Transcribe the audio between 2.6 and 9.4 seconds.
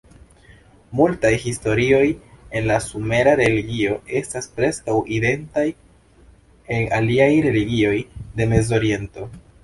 la sumera religio estas preskaŭ identaj en aliaj religioj de Mezoriento.